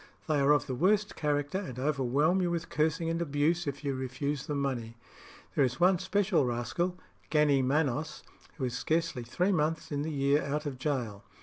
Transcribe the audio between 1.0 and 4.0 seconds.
character, and overwhelm you with cursing and abuse if you